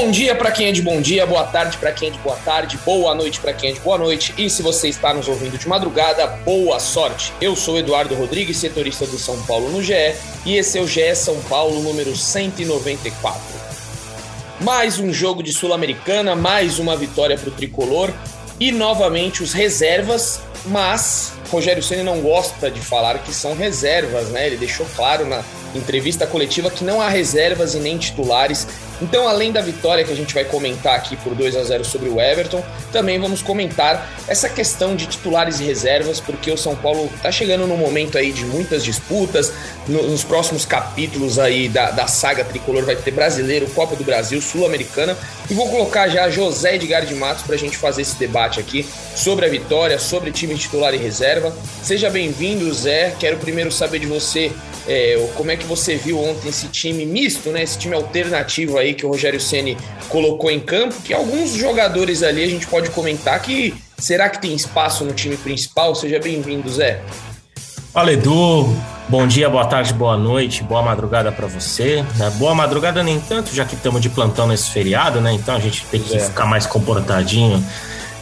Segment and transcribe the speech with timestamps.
[0.00, 2.36] Bom dia para quem é de bom dia, boa tarde para quem é de boa
[2.44, 4.32] tarde, boa noite para quem é de boa noite.
[4.38, 7.32] E se você está nos ouvindo de madrugada, boa sorte.
[7.40, 10.14] Eu sou Eduardo Rodrigues, setorista do São Paulo no GE,
[10.46, 13.42] e esse é o GE São Paulo número 194.
[14.60, 18.14] Mais um jogo de Sul-Americana, mais uma vitória para o tricolor
[18.60, 24.46] e novamente os reservas, mas Rogério Ceni não gosta de falar que são reservas, né?
[24.46, 25.42] Ele deixou claro na
[25.74, 28.66] entrevista coletiva que não há reservas e nem titulares
[29.00, 32.08] então, além da vitória que a gente vai comentar aqui por 2 a 0 sobre
[32.08, 37.08] o Everton, também vamos comentar essa questão de titulares e reservas, porque o São Paulo
[37.14, 39.52] está chegando num momento aí de muitas disputas.
[39.86, 45.16] nos próximos capítulos aí da, da saga tricolor vai ter brasileiro, Copa do Brasil, Sul-Americana.
[45.48, 48.84] E vou colocar já José Edgar de Matos para a gente fazer esse debate aqui
[49.14, 51.54] sobre a vitória, sobre time titular e reserva.
[51.82, 53.14] Seja bem-vindo, Zé.
[53.18, 54.52] Quero primeiro saber de você
[54.88, 57.62] é, como é que você viu ontem esse time misto, né?
[57.62, 59.76] Esse time alternativo aí que o Rogério Ceni
[60.08, 64.54] colocou em campo, que alguns jogadores ali a gente pode comentar que será que tem
[64.54, 65.94] espaço no time principal?
[65.94, 67.02] Seja bem-vindo, Zé.
[67.92, 68.74] Fala, Edu.
[69.08, 72.04] Bom dia, boa tarde, boa noite, boa madrugada para você.
[72.16, 72.30] Né?
[72.36, 75.32] Boa madrugada nem tanto, já que estamos de plantão nesse feriado, né?
[75.32, 76.20] Então a gente tem que é.
[76.20, 77.62] ficar mais comportadinho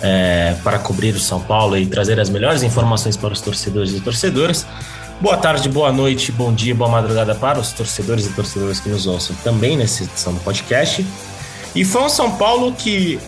[0.02, 4.00] é, para cobrir o São Paulo e trazer as melhores informações para os torcedores e
[4.00, 4.66] torcedoras.
[5.18, 9.06] Boa tarde, boa noite, bom dia, boa madrugada para os torcedores e torcedoras que nos
[9.06, 11.06] ouçam também nessa edição do podcast.
[11.74, 13.18] E foi um São Paulo que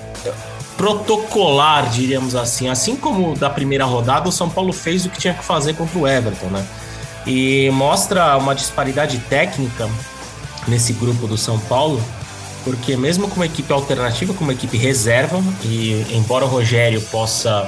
[0.77, 5.33] protocolar, diríamos assim, assim como da primeira rodada, o São Paulo fez o que tinha
[5.33, 6.63] que fazer contra o Everton, né?
[7.27, 9.89] E mostra uma disparidade técnica
[10.69, 12.03] nesse grupo do São Paulo,
[12.65, 17.67] porque mesmo com uma equipe alternativa, com uma equipe reserva, e embora o Rogério possa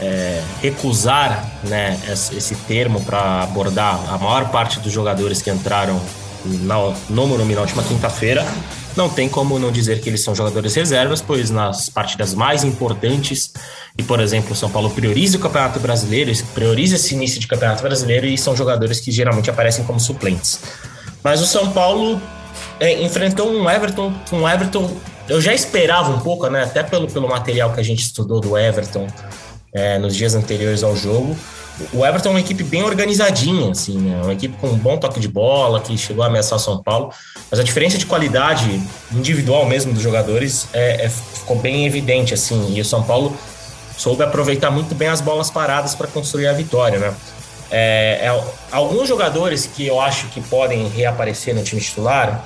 [0.00, 6.00] é, recusar né, esse termo para abordar a maior parte dos jogadores que entraram
[6.44, 8.46] no, no Morumbi na última quinta-feira.
[8.96, 13.52] Não tem como não dizer que eles são jogadores reservas, pois nas partidas mais importantes,
[13.96, 17.82] e por exemplo, o São Paulo prioriza o Campeonato Brasileiro, prioriza esse início de Campeonato
[17.82, 20.60] Brasileiro e são jogadores que geralmente aparecem como suplentes.
[21.22, 22.20] Mas o São Paulo
[22.80, 24.90] é, enfrentou um Everton, um Everton.
[25.28, 26.64] Eu já esperava um pouco, né?
[26.64, 29.06] Até pelo, pelo material que a gente estudou do Everton
[29.72, 31.36] é, nos dias anteriores ao jogo.
[31.92, 34.20] O Everton é uma equipe bem organizadinha, assim, né?
[34.22, 37.10] uma equipe com um bom toque de bola, que chegou a ameaçar São Paulo,
[37.50, 42.74] mas a diferença de qualidade individual mesmo dos jogadores é, é, ficou bem evidente, assim,
[42.74, 43.34] e o São Paulo
[43.96, 47.14] soube aproveitar muito bem as bolas paradas para construir a vitória, né?
[47.70, 52.44] É, é, alguns jogadores que eu acho que podem reaparecer no time titular,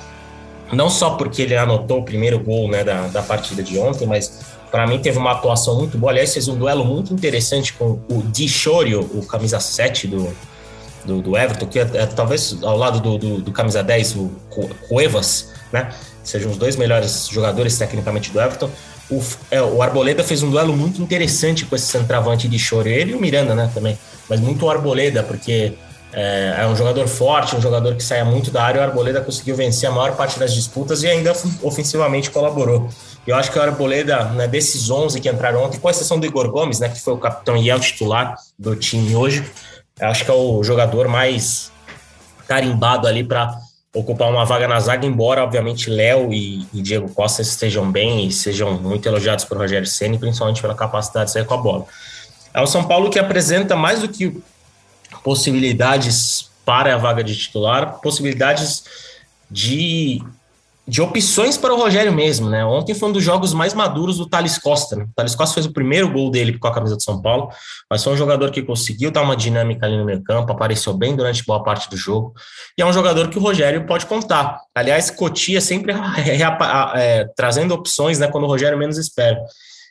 [0.71, 4.54] não só porque ele anotou o primeiro gol né, da, da partida de ontem, mas
[4.71, 6.11] para mim teve uma atuação muito boa.
[6.11, 10.35] Aliás, fez um duelo muito interessante com o Di Chorio, o camisa 7 do,
[11.05, 14.31] do, do Everton, que é, é, talvez ao lado do, do, do, camisa 10, o
[14.87, 15.89] Cuevas, né?
[16.23, 18.69] Sejam os dois melhores jogadores tecnicamente do Everton.
[19.09, 19.21] O,
[19.51, 23.15] é, o Arboleda fez um duelo muito interessante com esse centroavante de Chorio, ele e
[23.15, 23.97] o Miranda, né, também.
[24.27, 25.73] Mas muito o Arboleda, porque
[26.11, 28.81] é, é, um jogador forte, um jogador que saia muito da área.
[28.81, 32.89] O Arboleda conseguiu vencer a maior parte das disputas e ainda ofensivamente colaborou.
[33.25, 36.49] Eu acho que o Arboleda, né, desses 11 que entraram ontem, com exceção do Igor
[36.51, 39.43] Gomes, né, que foi o capitão e é o titular do time hoje,
[39.99, 41.71] acho que é o jogador mais
[42.47, 43.57] carimbado ali para
[43.95, 48.31] ocupar uma vaga na zaga, embora, obviamente, Léo e, e, Diego Costa estejam bem e
[48.31, 51.85] sejam muito elogiados por Rogério Senna, principalmente pela capacidade de sair com a bola.
[52.53, 54.37] É o São Paulo que apresenta mais do que
[55.23, 58.83] possibilidades para a vaga de titular, possibilidades
[59.49, 60.21] de
[60.87, 62.63] de opções para o Rogério mesmo, né?
[62.63, 64.95] Ontem foi um dos jogos mais maduros do Thales Costa.
[64.95, 65.05] Né?
[65.05, 67.49] O Thales Costa fez o primeiro gol dele com a camisa do São Paulo,
[67.89, 71.15] mas foi um jogador que conseguiu dar uma dinâmica ali no meio campo, apareceu bem
[71.15, 72.33] durante boa parte do jogo,
[72.77, 74.59] e é um jogador que o Rogério pode contar.
[74.75, 75.91] Aliás, Cotia sempre
[76.21, 76.39] é,
[77.01, 79.39] é, trazendo opções né, quando o Rogério menos espera.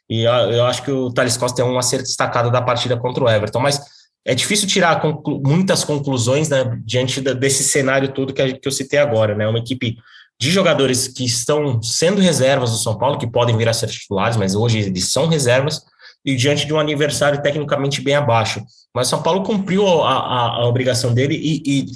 [0.08, 3.24] E eu, eu acho que o Thales Costa é um acerto destacado da partida contra
[3.24, 3.80] o Everton, mas
[4.24, 8.98] é difícil tirar conclu muitas conclusões né, diante desse cenário todo que, que eu citei
[8.98, 9.46] agora, né?
[9.46, 9.96] Uma equipe
[10.40, 14.36] de jogadores que estão sendo reservas do São Paulo, que podem vir a ser titulares,
[14.36, 15.80] mas hoje eles são reservas,
[16.24, 18.64] e diante de um aniversário tecnicamente bem abaixo.
[18.94, 21.86] Mas São Paulo cumpriu a, a, a obrigação dele e, e,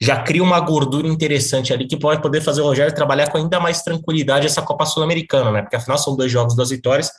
[0.00, 3.58] já cria uma gordura interessante ali que pode poder fazer o Rogério trabalhar com ainda
[3.58, 5.62] mais tranquilidade essa Copa Sul-Americana, né?
[5.62, 7.10] Porque afinal são dois jogos, duas vitórias,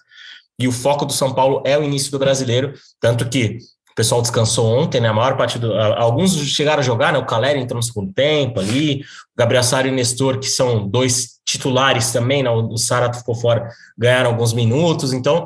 [0.58, 3.58] e o foco do São Paulo é o início do brasileiro, tanto que
[3.96, 5.08] o pessoal descansou ontem, né?
[5.08, 5.74] A maior parte do.
[5.74, 7.18] Alguns chegaram a jogar, né?
[7.18, 10.86] O Caleri entrou no segundo tempo ali, o Gabriel Sara e o Nestor, que são
[10.86, 12.50] dois titulares também, né?
[12.50, 15.14] O Sara ficou fora, ganharam alguns minutos.
[15.14, 15.46] Então,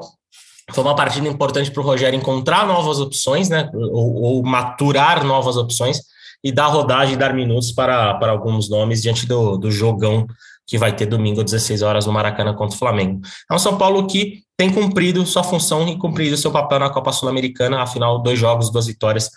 [0.72, 3.70] foi uma partida importante para o Rogério encontrar novas opções, né?
[3.72, 6.02] Ou, ou, maturar novas opções.
[6.44, 10.26] e dar rodagem, dar minutos para, para alguns nomes diante do, do jogão
[10.66, 13.22] que vai ter domingo às 16 horas no Maracanã contra o Flamengo.
[13.52, 17.14] É um São Paulo que tem cumprido sua função e cumprido seu papel na Copa
[17.14, 19.32] Sul-Americana, afinal, dois jogos, duas vitórias,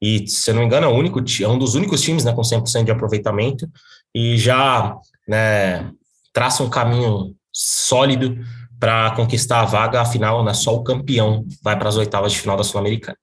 [0.00, 2.42] e, se eu não me engano, é, único, é um dos únicos times né, com
[2.42, 3.68] 100% de aproveitamento,
[4.14, 4.96] e já
[5.26, 5.90] né,
[6.32, 8.38] traça um caminho sólido
[8.78, 12.56] para conquistar a vaga, afinal, né, só o campeão vai para as oitavas de final
[12.56, 13.18] da Sul-Americana.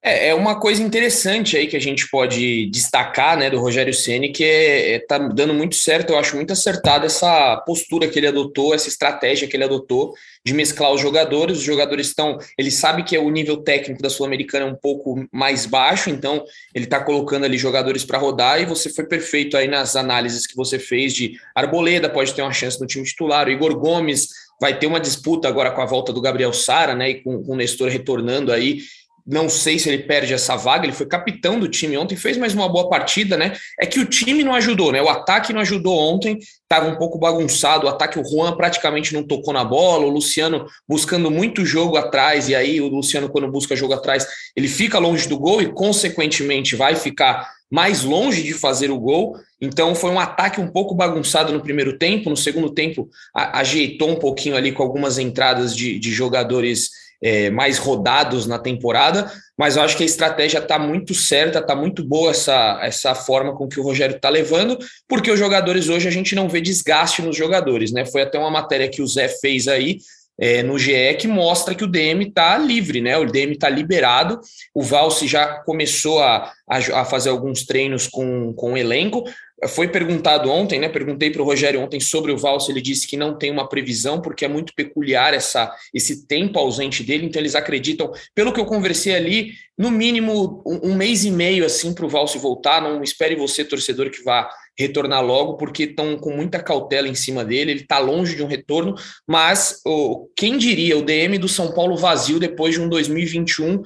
[0.00, 4.30] É, é uma coisa interessante aí que a gente pode destacar, né, do Rogério Ceni,
[4.30, 6.10] que é, é, tá dando muito certo.
[6.10, 10.14] Eu acho muito acertada essa postura que ele adotou, essa estratégia que ele adotou
[10.44, 11.58] de mesclar os jogadores.
[11.58, 15.66] Os jogadores estão, ele sabe que o nível técnico da Sul-Americana é um pouco mais
[15.66, 18.60] baixo, então ele está colocando ali jogadores para rodar.
[18.60, 22.52] E você foi perfeito aí nas análises que você fez de Arboleda pode ter uma
[22.52, 24.28] chance no time titular, o Igor Gomes
[24.60, 27.52] vai ter uma disputa agora com a volta do Gabriel Sara, né, e com, com
[27.52, 28.80] o Nestor retornando aí
[29.28, 32.54] não sei se ele perde essa vaga, ele foi capitão do time ontem, fez mais
[32.54, 33.52] uma boa partida, né?
[33.78, 35.02] É que o time não ajudou, né?
[35.02, 39.22] O ataque não ajudou ontem, estava um pouco bagunçado, o ataque, o Juan praticamente não
[39.22, 43.76] tocou na bola, o Luciano buscando muito jogo atrás, e aí o Luciano, quando busca
[43.76, 44.26] jogo atrás,
[44.56, 49.36] ele fica longe do gol e, consequentemente, vai ficar mais longe de fazer o gol.
[49.60, 54.16] Então foi um ataque um pouco bagunçado no primeiro tempo, no segundo tempo ajeitou um
[54.16, 56.88] pouquinho ali com algumas entradas de, de jogadores
[57.22, 61.74] é, mais rodados na temporada, mas eu acho que a estratégia está muito certa, está
[61.74, 64.78] muito boa essa, essa forma com que o Rogério está levando,
[65.08, 68.04] porque os jogadores hoje a gente não vê desgaste nos jogadores, né?
[68.04, 69.98] Foi até uma matéria que o Zé fez aí
[70.40, 73.18] é, no GE que mostra que o DM está livre, né?
[73.18, 74.40] O DM está liberado.
[74.72, 79.24] O Valse já começou a, a, a, fazer alguns treinos com, com o elenco.
[79.66, 80.88] Foi perguntado ontem, né?
[80.88, 84.20] Perguntei para o Rogério ontem sobre o Valse, ele disse que não tem uma previsão,
[84.20, 88.66] porque é muito peculiar essa, esse tempo ausente dele, então eles acreditam, pelo que eu
[88.66, 92.80] conversei ali, no mínimo um, um mês e meio assim para o Valse voltar.
[92.80, 97.44] Não espere você, torcedor, que vá retornar logo, porque estão com muita cautela em cima
[97.44, 98.94] dele, ele está longe de um retorno,
[99.26, 103.82] mas oh, quem diria o DM do São Paulo vazio depois de um 2021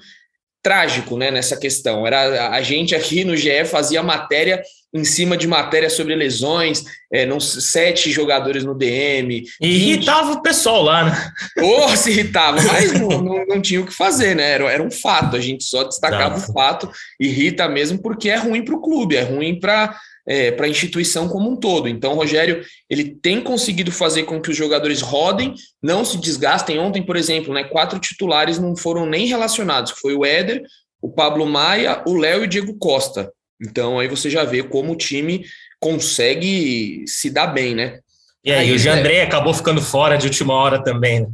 [0.63, 2.07] trágico né, nessa questão.
[2.07, 4.63] Era a gente aqui no GE fazia matéria
[4.94, 9.44] em cima de matéria sobre lesões, é, não, sete jogadores no DM.
[9.61, 9.83] E 20...
[9.83, 11.33] irritava o pessoal lá, né?
[11.62, 14.50] Ou se irritava, mas não, não, não, tinha o que fazer, né?
[14.50, 18.65] Era, era um fato, a gente só destacava o fato, irrita mesmo porque é ruim
[18.65, 21.88] para o clube, é ruim para é, para a instituição como um todo.
[21.88, 26.79] Então, o Rogério ele tem conseguido fazer com que os jogadores rodem, não se desgastem.
[26.79, 30.62] Ontem, por exemplo, né, quatro titulares não foram nem relacionados, que foi o Éder,
[31.00, 33.33] o Pablo Maia, o Léo e o Diego Costa.
[33.62, 35.44] Então, aí você já vê como o time
[35.81, 38.00] consegue se dar bem, né?
[38.44, 39.23] E aí, aí o Jandré é...
[39.23, 41.29] acabou ficando fora de última hora também, né?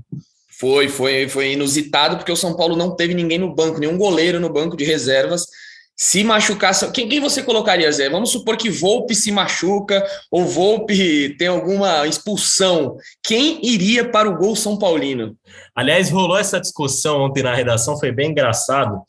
[0.58, 4.40] Foi, foi, foi inusitado, porque o São Paulo não teve ninguém no banco, nenhum goleiro
[4.40, 5.46] no banco de reservas
[6.00, 8.08] se machucar, quem, quem você colocaria, Zé?
[8.08, 12.96] Vamos supor que Volpe se machuca ou Volpe tem alguma expulsão.
[13.20, 15.36] Quem iria para o gol São Paulino?
[15.74, 19.02] Aliás, rolou essa discussão ontem na redação, foi bem engraçado.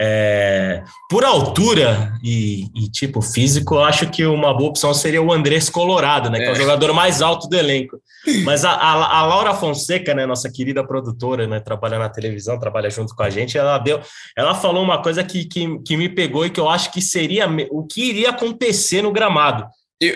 [0.00, 5.32] É, por altura e, e, tipo físico, eu acho que uma boa opção seria o
[5.32, 6.38] Andrés Colorado, né?
[6.38, 6.54] Que é o é.
[6.54, 8.00] jogador mais alto do elenco.
[8.44, 12.90] Mas a, a, a, Laura Fonseca, né, nossa querida produtora, né, trabalha na televisão, trabalha
[12.90, 14.00] junto com a gente, ela deu,
[14.36, 17.48] ela falou uma coisa que, que, que me pegou e que eu acho que seria
[17.70, 19.66] o que iria acontecer no gramado.
[20.00, 20.14] Eu,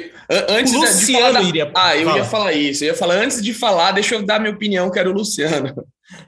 [0.49, 1.73] antes o Luciano de falar, iria.
[1.75, 2.19] Ah, eu Fala.
[2.19, 2.85] ia falar isso.
[2.85, 5.75] Eu ia falar antes de falar, deixa eu dar minha opinião, que era o Luciano.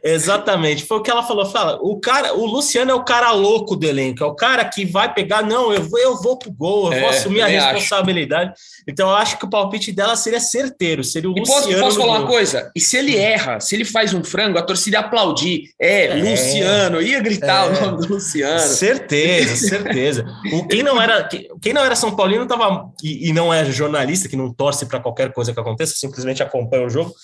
[0.03, 1.47] Exatamente, foi o que ela falou.
[1.47, 4.85] Fala, o cara, o Luciano é o cara louco do elenco, é o cara que
[4.85, 8.51] vai pegar, não, eu vou, eu vou pro gol, eu é, vou assumir a responsabilidade.
[8.51, 8.63] Acho.
[8.89, 11.63] Então eu acho que o palpite dela seria certeiro, seria o e Luciano.
[11.63, 12.23] Posso, posso falar gol.
[12.23, 12.71] uma coisa?
[12.75, 15.71] E se ele erra, se ele faz um frango, a torcida aplaudir.
[15.81, 18.61] É, é Luciano, ia gritar é, o nome do Luciano.
[18.61, 20.25] Certeza, certeza.
[20.53, 21.29] O, quem não era,
[21.61, 25.01] quem não era São Paulino tava e, e não é jornalista, que não torce para
[25.01, 27.15] qualquer coisa que aconteça, simplesmente acompanha o jogo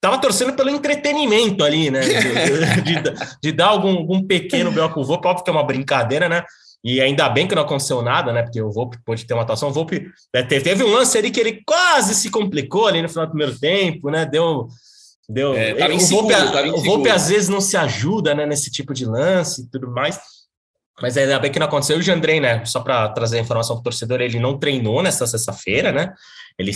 [0.00, 2.00] tava torcendo pelo entretenimento ali, né?
[2.00, 3.12] De, de,
[3.42, 4.90] de dar algum, algum pequeno B.O.
[4.90, 6.44] pro Volpe, óbvio que é uma brincadeira, né?
[6.84, 8.42] E ainda bem que não aconteceu nada, né?
[8.42, 9.70] Porque o Volpe pôde ter uma atuação.
[9.70, 13.26] O Volpe né, teve, um lance ali que ele quase se complicou ali no final
[13.26, 14.24] do primeiro tempo, né?
[14.24, 14.68] Deu.
[15.28, 16.34] Deu, é, o, Volpe,
[16.72, 20.16] o Volpe às vezes não se ajuda né, nesse tipo de lance e tudo mais.
[21.02, 21.98] Mas ainda bem que não aconteceu.
[21.98, 22.64] O Jandrei, né?
[22.64, 26.14] Só para trazer a informação para o torcedor, ele não treinou nessa sexta-feira, né?
[26.56, 26.72] Ele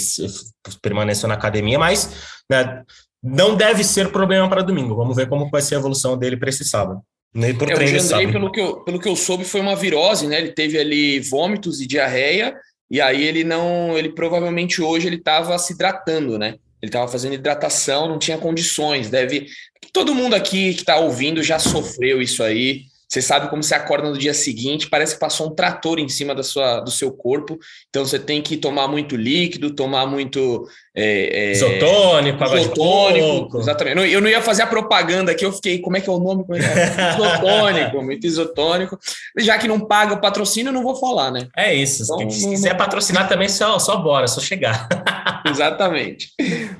[0.82, 2.82] permaneceu na academia, mas né,
[3.22, 4.94] não deve ser problema para domingo.
[4.94, 7.00] Vamos ver como vai ser a evolução dele para esse sábado.
[7.32, 9.76] Nem por é, treino o Jandrei, pelo que, eu, pelo que eu soube, foi uma
[9.76, 10.38] virose, né?
[10.38, 12.56] Ele teve ali vômitos e diarreia,
[12.90, 13.96] e aí ele não.
[13.96, 16.56] Ele provavelmente hoje ele estava se hidratando, né?
[16.82, 19.10] Ele estava fazendo hidratação, não tinha condições.
[19.10, 19.46] Deve.
[19.92, 22.82] Todo mundo aqui que está ouvindo já sofreu isso aí.
[23.10, 26.32] Você sabe como você acorda no dia seguinte, parece que passou um trator em cima
[26.32, 27.58] da sua, do seu corpo.
[27.88, 30.68] Então você tem que tomar muito líquido, tomar muito.
[30.94, 33.58] É, é, isotônico, isotônico.
[33.58, 34.12] Exatamente.
[34.12, 36.44] Eu não ia fazer a propaganda aqui, eu fiquei, como é que é o nome?
[36.52, 37.14] É?
[37.14, 38.98] Isotônico, muito isotônico.
[39.38, 41.48] Já que não paga o patrocínio, eu não vou falar, né?
[41.56, 42.04] É isso.
[42.04, 44.88] Então, se quiser patrocinar também, só, só bora, só chegar.
[45.48, 46.30] Exatamente.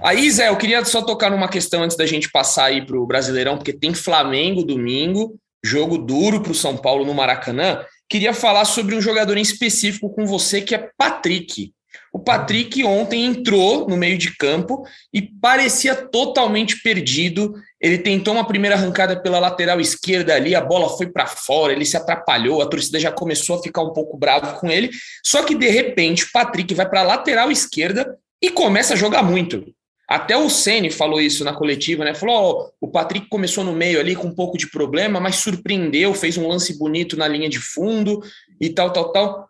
[0.02, 3.06] Aí, Zé, eu queria só tocar numa questão antes da gente passar aí para o
[3.06, 7.84] Brasileirão, porque tem Flamengo domingo jogo duro para o São Paulo no Maracanã.
[8.08, 11.72] Queria falar sobre um jogador em específico com você, que é Patrick.
[12.12, 17.54] O Patrick ontem entrou no meio de campo e parecia totalmente perdido.
[17.80, 21.84] Ele tentou uma primeira arrancada pela lateral esquerda ali, a bola foi para fora, ele
[21.84, 24.90] se atrapalhou, a torcida já começou a ficar um pouco bravo com ele.
[25.24, 29.22] Só que de repente o Patrick vai para a lateral esquerda e começa a jogar
[29.22, 29.64] muito.
[30.10, 32.12] Até o Ceni falou isso na coletiva, né?
[32.14, 36.12] Falou: oh, o Patrick começou no meio ali com um pouco de problema, mas surpreendeu,
[36.12, 38.20] fez um lance bonito na linha de fundo
[38.60, 39.48] e tal, tal, tal.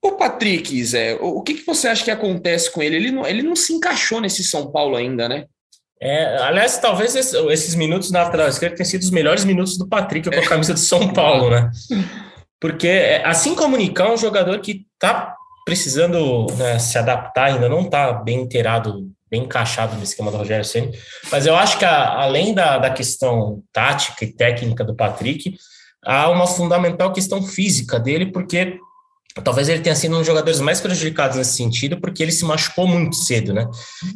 [0.00, 2.94] O Patrick, Zé, o que, que você acha que acontece com ele?
[2.94, 5.46] Ele não, ele não se encaixou nesse São Paulo ainda, né?
[6.00, 10.30] É, aliás, talvez esses minutos na lateral esquerda tenham sido os melhores minutos do Patrick
[10.30, 11.68] com a camisa de São Paulo, né?
[12.60, 15.34] Porque, é, assim como o Nicão, é um jogador que tá
[15.64, 20.64] precisando né, se adaptar, ainda não tá bem inteirado bem encaixado no esquema do Rogério
[20.64, 20.96] Ceni.
[21.30, 25.54] Mas eu acho que a, além da, da questão tática e técnica do Patrick,
[26.04, 28.78] há uma fundamental questão física dele, porque
[29.42, 32.86] talvez ele tenha sido um dos jogadores mais prejudicados nesse sentido, porque ele se machucou
[32.86, 33.66] muito cedo, né?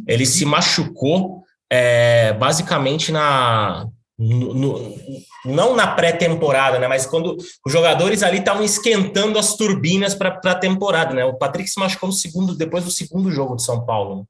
[0.06, 3.86] Ele se machucou é, basicamente na
[4.18, 4.96] no, no,
[5.46, 6.86] não na pré-temporada, né?
[6.86, 11.24] Mas quando os jogadores ali estavam esquentando as turbinas para a temporada, né?
[11.24, 14.18] O Patrick se machucou no segundo, depois do segundo jogo de São Paulo.
[14.18, 14.22] Né?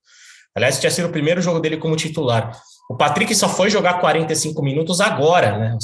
[0.55, 2.53] Aliás, tinha sido o primeiro jogo dele como titular.
[2.91, 5.79] O Patrick só foi jogar 45 minutos agora, né?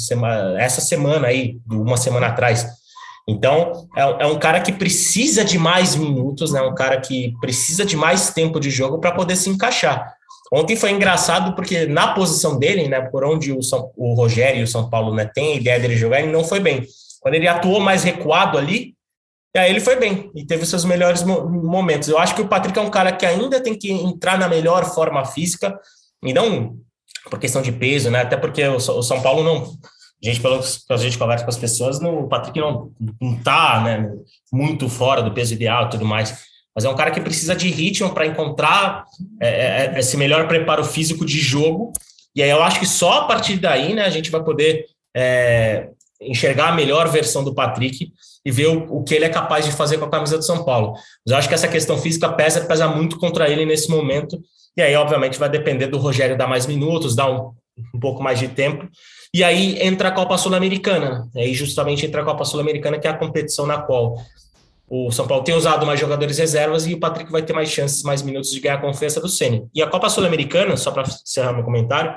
[0.57, 2.65] Essa semana aí, uma semana atrás.
[3.27, 6.61] Então, é, é um cara que precisa de mais minutos, né?
[6.61, 10.13] Um cara que precisa de mais tempo de jogo para poder se encaixar.
[10.51, 14.63] Ontem foi engraçado porque na posição dele, né, por onde o, São, o Rogério e
[14.63, 16.85] o São Paulo né, tem a ideia dele jogar, ele não foi bem.
[17.21, 18.95] Quando ele atuou mais recuado ali,
[19.57, 22.07] e aí ele foi bem e teve seus melhores momentos.
[22.07, 24.85] Eu acho que o Patrick é um cara que ainda tem que entrar na melhor
[24.85, 25.75] forma física,
[26.21, 26.77] e não
[27.27, 28.21] por questão de peso, né?
[28.21, 29.63] Até porque o São Paulo não.
[29.63, 33.35] A gente, pelo que a gente conversa com as pessoas, no, o Patrick não, não
[33.37, 34.11] tá né,
[34.53, 36.45] muito fora do peso ideal e tudo mais.
[36.75, 39.05] Mas é um cara que precisa de ritmo para encontrar
[39.41, 41.91] é, é, é, esse melhor preparo físico de jogo.
[42.35, 44.85] E aí eu acho que só a partir daí né, a gente vai poder
[45.15, 45.89] é,
[46.21, 48.11] enxergar a melhor versão do Patrick
[48.47, 50.63] e ver o, o, que ele é capaz de fazer com a camisa do São
[50.63, 50.93] Paulo.
[50.93, 54.39] Mas eu acho que essa questão física pesa, pesa muito contra ele nesse momento,
[54.77, 57.51] e aí, obviamente, vai depender do Rogério dar mais minutos, dar um,
[57.93, 58.87] um pouco mais de tempo.
[59.33, 61.27] E aí entra a Copa Sul-Americana.
[61.35, 64.15] Aí justamente entra a Copa Sul-Americana, que é a competição na qual
[64.89, 68.01] o São Paulo tem usado mais jogadores reservas e o Patrick vai ter mais chances,
[68.01, 69.67] mais minutos de ganhar a confiança do Ceni.
[69.75, 72.15] E a Copa Sul-Americana, só para encerrar meu comentário,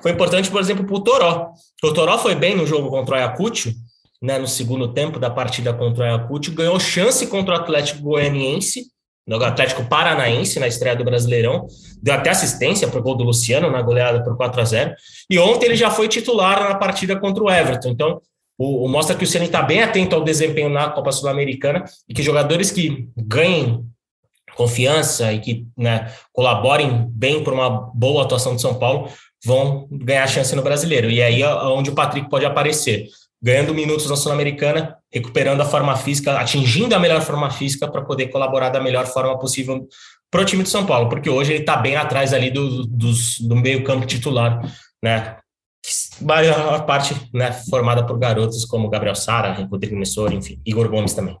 [0.00, 1.50] foi importante, por exemplo, para o Toró.
[1.82, 3.74] O Toró foi bem no jogo contra o Ayacucho,
[4.22, 8.86] né, no segundo tempo da partida contra o Ayacucho, ganhou chance contra o Atlético Goianiense,
[9.26, 11.66] no Atlético Paranaense, na estreia do Brasileirão,
[12.02, 14.94] deu até assistência para o gol do Luciano, na goleada por 4 a 0
[15.30, 18.20] e ontem ele já foi titular na partida contra o Everton, então
[18.58, 22.14] o, o mostra que o Ceni está bem atento ao desempenho na Copa Sul-Americana e
[22.14, 23.84] que jogadores que ganhem
[24.54, 29.08] confiança e que né, colaborem bem para uma boa atuação de São Paulo
[29.44, 33.08] vão ganhar chance no Brasileiro, e aí é onde o Patrick pode aparecer
[33.44, 38.28] ganhando minutos na Sul-Americana, recuperando a forma física, atingindo a melhor forma física para poder
[38.28, 39.86] colaborar da melhor forma possível
[40.30, 43.12] para o time de São Paulo, porque hoje ele está bem atrás ali do, do,
[43.42, 44.62] do meio-campo titular,
[45.02, 45.36] né?
[46.26, 51.36] A parte né, formada por garotos como Gabriel Sara, Rodrigo Messor, enfim, Igor Gomes também.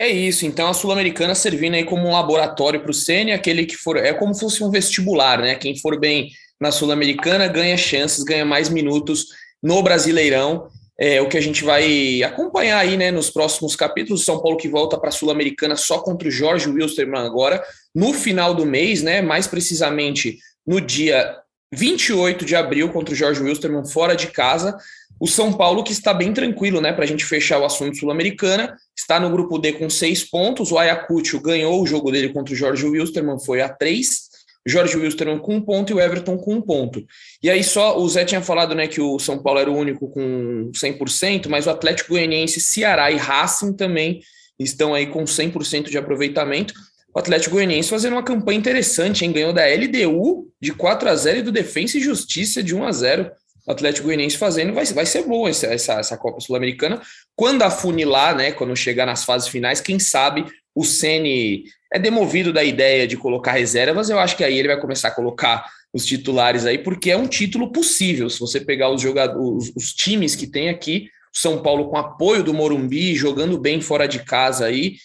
[0.00, 3.76] É isso, então a Sul-Americana servindo aí como um laboratório para o Sene, aquele que
[3.76, 3.96] for.
[3.96, 5.56] É como se fosse um vestibular, né?
[5.56, 6.30] Quem for bem
[6.60, 9.26] na Sul-Americana ganha chances, ganha mais minutos
[9.60, 10.68] no Brasileirão
[11.00, 14.22] é, o que a gente vai acompanhar aí né, nos próximos capítulos.
[14.22, 17.64] São Paulo que volta para a Sul-Americana só contra o Jorge Wilstermann agora,
[17.94, 21.38] no final do mês, né, mais precisamente no dia
[21.72, 24.76] 28 de abril, contra o Jorge Wilstermann fora de casa.
[25.18, 28.76] O São Paulo que está bem tranquilo, né, para a gente fechar o assunto sul-americana,
[28.94, 30.70] está no grupo D com seis pontos.
[30.70, 34.29] O Ayacucho ganhou o jogo dele contra o Jorge Wilstermann, foi a três.
[34.66, 37.04] Jorge Wilstermann com um ponto e o Everton com um ponto.
[37.42, 40.08] E aí só, o Zé tinha falado né, que o São Paulo era o único
[40.10, 44.20] com 100%, mas o Atlético Goianiense, Ceará e Racing também
[44.58, 46.74] estão aí com 100% de aproveitamento.
[47.14, 49.32] O Atlético Goianiense fazendo uma campanha interessante, hein?
[49.32, 52.92] ganhou da LDU de 4 a 0 e do Defensa e Justiça de 1 a
[52.92, 53.30] 0
[53.66, 57.00] o Atlético Goianiense fazendo, vai, vai ser boa essa, essa, essa Copa Sul-Americana.
[57.36, 62.62] Quando afunilar, né, quando chegar nas fases finais, quem sabe o Ceni é demovido da
[62.62, 66.66] ideia de colocar reservas, eu acho que aí ele vai começar a colocar os titulares
[66.66, 68.30] aí, porque é um título possível.
[68.30, 72.54] Se você pegar os jogadores, os, times que tem aqui, São Paulo com apoio do
[72.54, 74.96] Morumbi, jogando bem fora de casa aí,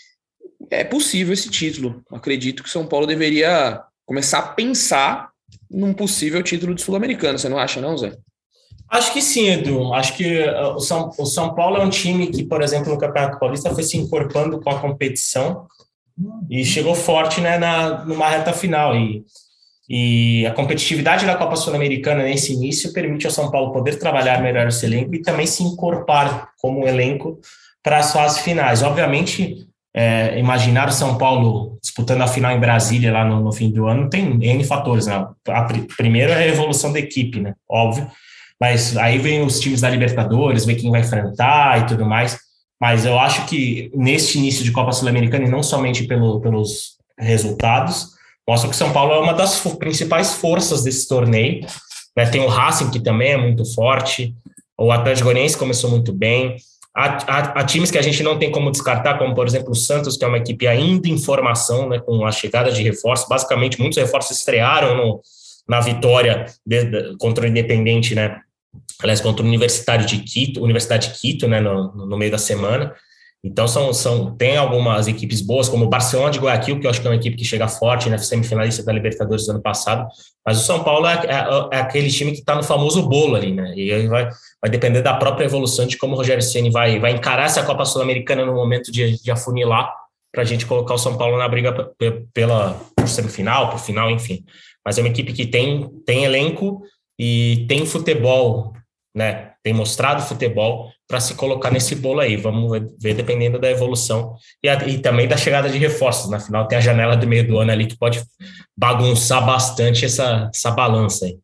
[0.70, 2.04] é possível esse título.
[2.12, 5.30] Acredito que São Paulo deveria começar a pensar
[5.70, 7.40] num possível título de Sul-Americano.
[7.40, 8.16] Você não acha, não, Zé?
[8.88, 9.92] Acho que sim, Edu.
[9.94, 13.00] Acho que uh, o São, o São Paulo é um time que, por exemplo, no
[13.00, 15.66] Campeonato Paulista foi se incorporando com a competição
[16.50, 18.96] e chegou forte né, na, numa reta final.
[18.96, 19.24] E,
[19.90, 24.68] e a competitividade da Copa Sul-Americana nesse início permite ao São Paulo poder trabalhar melhor
[24.68, 27.40] esse elenco e também se incorporar como elenco
[27.84, 28.82] para as fases finais.
[28.82, 33.72] Obviamente, é, imaginar o São Paulo disputando a final em Brasília lá no, no fim
[33.72, 35.06] do ano tem N fatores.
[35.06, 35.26] Né?
[35.48, 37.54] A, primeiro é a evolução da equipe, né?
[37.70, 38.10] óbvio,
[38.60, 42.45] mas aí vem os times da Libertadores, ver quem vai enfrentar e tudo mais.
[42.80, 48.10] Mas eu acho que neste início de Copa Sul-Americana, e não somente pelo, pelos resultados,
[48.48, 51.66] mostra que São Paulo é uma das principais forças desse torneio.
[52.16, 52.26] Né?
[52.26, 54.36] Tem o Racing, que também é muito forte,
[54.78, 56.58] o Atlético Goianiense começou muito bem,
[56.98, 59.76] Há, há, há, times que a gente não tem como descartar, como por exemplo o
[59.76, 63.28] Santos, que é uma equipe ainda em formação, né, com a chegada de reforços.
[63.28, 65.22] Basicamente, muitos reforços estrearam no,
[65.68, 68.40] na vitória de, de, contra o Independente, né?
[69.02, 72.94] Aliás, contra o Universitário de Quito, Universidade de Quito, né, no, no meio da semana.
[73.44, 77.00] Então, são, são, tem algumas equipes boas, como o Barcelona de Guayaquil, que eu acho
[77.00, 80.08] que é uma equipe que chega forte, né, semifinalista da Libertadores do ano passado,
[80.44, 83.54] mas o São Paulo é, é, é aquele time que está no famoso bolo ali,
[83.54, 84.28] né, e vai,
[84.60, 87.86] vai depender da própria evolução de como o Rogério Ceni vai, vai encarar essa Copa
[87.86, 89.94] Sul-Americana no momento de, de afunilar,
[90.32, 91.92] para a gente colocar o São Paulo na briga
[92.34, 92.76] pela
[93.08, 94.44] semifinal, por final, enfim.
[94.84, 96.82] Mas é uma equipe que tem, tem elenco
[97.20, 98.74] e tem futebol,
[99.16, 102.36] né, tem mostrado futebol, para se colocar nesse bolo aí.
[102.36, 106.30] Vamos ver, dependendo da evolução e, a, e, também da chegada de reforços.
[106.30, 108.24] Na final, tem a janela do meio do ano ali que pode
[108.78, 111.38] bagunçar bastante essa, essa balança aí.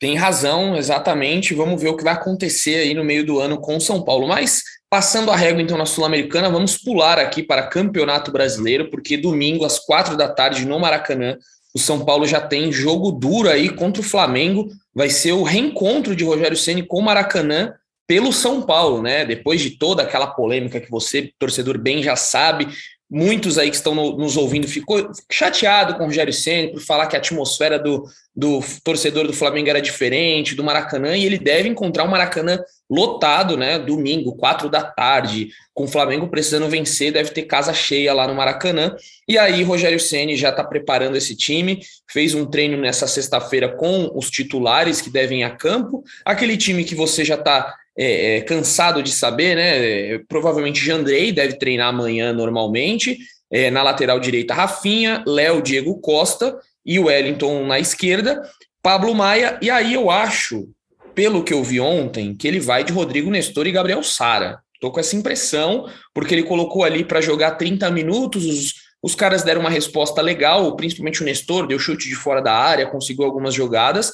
[0.00, 1.54] Tem razão, exatamente.
[1.54, 4.26] Vamos ver o que vai acontecer aí no meio do ano com o São Paulo.
[4.26, 9.64] Mas, passando a régua então na Sul-Americana, vamos pular aqui para Campeonato Brasileiro, porque domingo,
[9.64, 11.36] às quatro da tarde, no Maracanã,
[11.74, 14.68] o São Paulo já tem jogo duro aí contra o Flamengo.
[14.94, 17.74] Vai ser o reencontro de Rogério Ceni com o Maracanã
[18.06, 19.24] pelo São Paulo, né?
[19.24, 22.68] Depois de toda aquela polêmica que você, torcedor, bem já sabe,
[23.12, 27.06] muitos aí que estão no, nos ouvindo ficou chateado com o Rogério Ceni por falar
[27.06, 31.68] que a atmosfera do, do torcedor do Flamengo era diferente, do Maracanã, e ele deve
[31.68, 33.78] encontrar um Maracanã lotado, né?
[33.78, 38.34] Domingo, quatro da tarde, com o Flamengo precisando vencer, deve ter casa cheia lá no
[38.34, 38.96] Maracanã.
[39.28, 44.10] E aí, Rogério Ceni já está preparando esse time, fez um treino nessa sexta-feira com
[44.14, 48.40] os titulares que devem ir a campo, aquele time que você já está é, é,
[48.40, 50.18] cansado de saber, né?
[50.28, 53.18] Provavelmente Jandrei deve treinar amanhã normalmente.
[53.50, 58.42] É, na lateral direita, Rafinha, Léo, Diego Costa e Wellington na esquerda,
[58.82, 59.58] Pablo Maia.
[59.60, 60.68] E aí eu acho,
[61.14, 64.58] pelo que eu vi ontem, que ele vai de Rodrigo Nestor e Gabriel Sara.
[64.80, 69.42] Tô com essa impressão, porque ele colocou ali para jogar 30 minutos, os, os caras
[69.42, 73.54] deram uma resposta legal, principalmente o Nestor, deu chute de fora da área, conseguiu algumas
[73.54, 74.10] jogadas.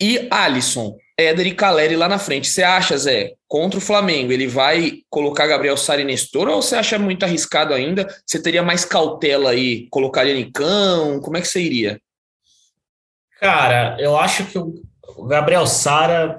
[0.00, 2.48] E Alisson, Éder e Caleri lá na frente.
[2.48, 6.98] Você acha, Zé, contra o Flamengo, ele vai colocar Gabriel Sari Nestor ou você acha
[6.98, 8.06] muito arriscado ainda?
[8.24, 11.20] Você teria mais cautela aí, colocaria Nicão?
[11.20, 12.00] Como é que você iria?
[13.40, 16.36] Cara, eu acho que o Gabriel Sara,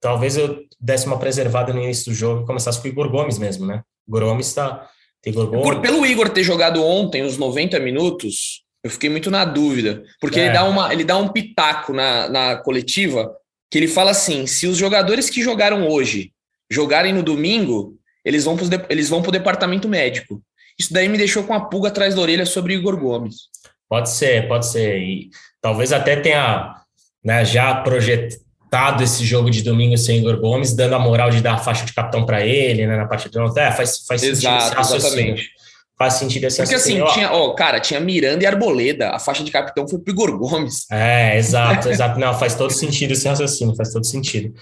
[0.00, 3.38] talvez eu desse uma preservada no início do jogo e começasse com o Igor Gomes
[3.38, 3.82] mesmo, né?
[4.06, 4.88] O Igor Gomes está.
[5.32, 10.40] Por, pelo Igor ter jogado ontem os 90 minutos, eu fiquei muito na dúvida, porque
[10.40, 10.46] é.
[10.46, 13.32] ele, dá uma, ele dá um pitaco na, na coletiva
[13.70, 16.32] que ele fala assim: se os jogadores que jogaram hoje
[16.70, 20.42] jogarem no domingo, eles vão para eles vão o departamento médico.
[20.78, 23.48] Isso daí me deixou com a pulga atrás da orelha sobre o Igor Gomes.
[23.88, 24.98] Pode ser, pode ser.
[24.98, 26.74] E talvez até tenha
[27.22, 31.54] né, já projetado esse jogo de domingo sem Igor Gomes, dando a moral de dar
[31.54, 33.38] a faixa de capitão para ele, né, na partida.
[33.56, 35.61] É, faz, faz Exato, sentido exatamente
[36.02, 39.52] faz sentido esse Porque assim, tinha, ó, cara, tinha Miranda e Arboleda, a faixa de
[39.52, 40.86] capitão foi pro Igor Gomes.
[40.90, 42.18] É, exato, exato.
[42.18, 44.52] Não, faz todo sentido esse raciocínio, faz todo sentido.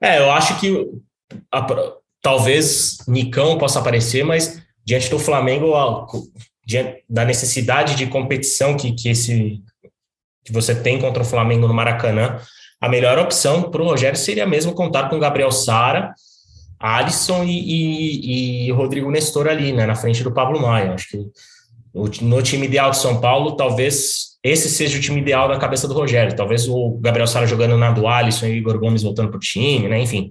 [0.00, 0.86] É, eu acho que
[1.52, 1.66] a,
[2.22, 6.06] talvez Nicão possa aparecer, mas diante do Flamengo, a,
[6.64, 9.60] diante da necessidade de competição que, que, esse,
[10.44, 12.40] que você tem contra o Flamengo no Maracanã,
[12.80, 16.14] a melhor opção para o Rogério seria mesmo contar com o Gabriel Sara
[16.78, 20.92] Alisson e, e, e, Rodrigo Nestor ali, né, na frente do Pablo Maia.
[20.92, 25.58] Acho que no time ideal de São Paulo, talvez esse seja o time ideal na
[25.58, 26.36] cabeça do Rogério.
[26.36, 29.40] Talvez o Gabriel Sara jogando na do Alisson e o Igor Gomes voltando para o
[29.40, 29.98] time, né?
[30.00, 30.30] Enfim,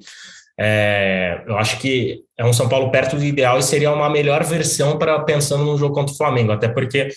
[0.57, 4.43] é, eu acho que é um São Paulo perto do ideal e seria uma melhor
[4.43, 7.09] versão para pensando no jogo contra o Flamengo, até porque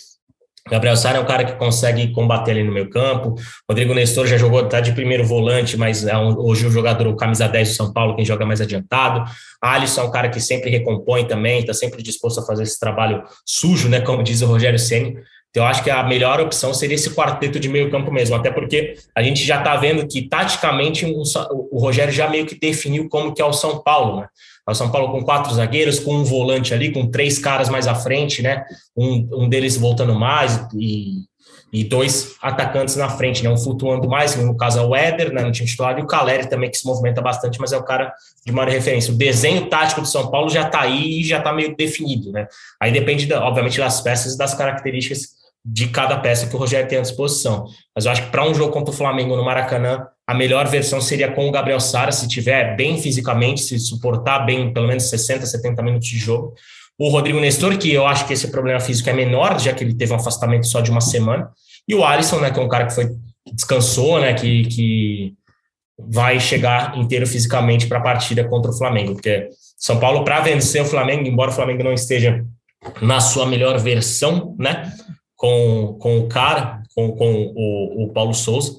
[0.71, 3.35] Gabriel Sara é um cara que consegue combater ali no meio campo.
[3.69, 7.17] Rodrigo Nestor já jogou, tá de primeiro volante, mas é um, hoje o jogador, o
[7.17, 9.25] camisa 10 do São Paulo, quem joga mais adiantado.
[9.61, 13.23] Alisson é um cara que sempre recompõe também, está sempre disposto a fazer esse trabalho
[13.45, 14.01] sujo, né?
[14.01, 15.17] Como diz o Rogério Ceni.
[15.51, 18.51] Então, eu acho que a melhor opção seria esse quarteto de meio campo mesmo, até
[18.51, 23.35] porque a gente já está vendo que, taticamente, o Rogério já meio que definiu como
[23.35, 24.29] que é o São Paulo, né?
[24.69, 27.89] É o São Paulo com quatro zagueiros, com um volante ali, com três caras mais
[27.89, 28.65] à frente, né?
[28.95, 31.23] Um, um deles voltando mais e,
[31.73, 33.49] e dois atacantes na frente, né?
[33.49, 36.51] Um flutuando mais, no caso é o Éder, né, no time titular, e o Caleri
[36.51, 38.13] também, que se movimenta bastante, mas é o cara
[38.45, 39.13] de maior referência.
[39.13, 42.47] O desenho tático do São Paulo já está aí e já está meio definido, né?
[42.79, 46.99] Aí depende, obviamente, das peças e das características de cada peça que o Rogério tem
[46.99, 47.67] à disposição.
[47.95, 51.01] Mas eu acho que para um jogo contra o Flamengo no Maracanã, a melhor versão
[51.01, 55.47] seria com o Gabriel Sara, se tiver bem fisicamente, se suportar bem pelo menos 60,
[55.47, 56.55] 70 minutos de jogo.
[56.99, 59.95] O Rodrigo Nestor, que eu acho que esse problema físico é menor, já que ele
[59.95, 61.49] teve um afastamento só de uma semana.
[61.87, 63.09] E o Alisson, né, que é um cara que foi
[63.53, 65.35] descansou, né, que, que
[65.99, 70.83] vai chegar inteiro fisicamente para a partida contra o Flamengo, porque São Paulo para vencer
[70.83, 72.45] o Flamengo, embora o Flamengo não esteja
[73.03, 74.93] na sua melhor versão, né,
[75.39, 78.73] com, com o cara, com, com o, o Paulo Souza,